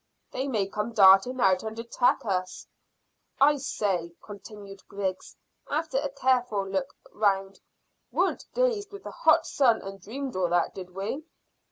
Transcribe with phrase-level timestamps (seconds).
[0.31, 2.65] "They may come darting out and attack us."
[3.39, 5.35] "I say," continued Griggs,
[5.69, 7.59] after a careful look round,
[8.11, 11.23] "weren't dazed with the hot sun and dreamed all that, did we?"